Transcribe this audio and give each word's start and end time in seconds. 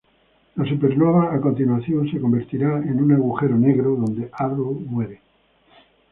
La 0.55 0.65
supernova 0.65 1.29
a 1.31 1.39
continuación, 1.39 2.09
se 2.09 2.19
convirtiera 2.19 2.79
en 2.79 3.03
un 3.03 3.11
agujero 3.11 3.55
negro, 3.55 3.95
donde 3.97 4.31
Arrow 4.33 4.79
muere. 4.79 5.21